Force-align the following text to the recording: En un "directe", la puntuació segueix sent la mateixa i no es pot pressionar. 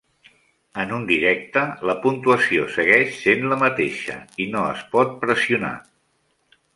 En 0.83 0.93
un 0.95 1.03
"directe", 1.09 1.65
la 1.89 1.95
puntuació 2.07 2.65
segueix 2.77 3.13
sent 3.25 3.45
la 3.51 3.59
mateixa 3.65 4.17
i 4.47 4.51
no 4.57 4.65
es 4.73 4.81
pot 4.97 5.13
pressionar. 5.27 5.75